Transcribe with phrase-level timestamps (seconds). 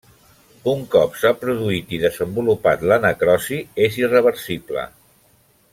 [0.71, 4.91] Un cop s'ha produït i desenvolupat la necrosi, és irreversible.